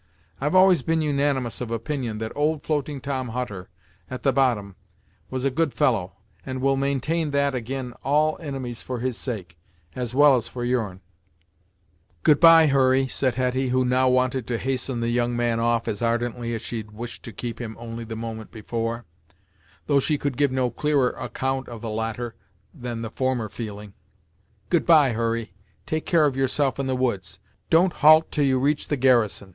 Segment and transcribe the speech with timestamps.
[0.39, 3.69] I've always been unanimous of opinion that Old Floating Tom Hutter,
[4.09, 4.75] at the bottom,
[5.29, 9.59] was a good fellow, and will maintain that ag'in all inimies for his sake,
[9.95, 11.01] as well as for your'n."
[12.23, 16.55] "Goodbye, Hurry," said Hetty, who now wanted to hasten the young man off, as ardently
[16.55, 19.05] as she had wished to keep him only the moment before,
[19.85, 22.33] though she could give no clearer account of the latter
[22.73, 23.93] than of the former feeling;
[24.71, 25.53] "goodbye, Hurry;
[25.85, 27.37] take care of yourself in the woods;
[27.69, 29.49] don't halt 'til you reach the garrison.